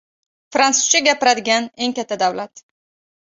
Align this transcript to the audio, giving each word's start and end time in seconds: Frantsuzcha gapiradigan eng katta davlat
Frantsuzcha 0.55 1.01
gapiradigan 1.09 1.69
eng 1.87 1.93
katta 1.99 2.17
davlat 2.25 2.65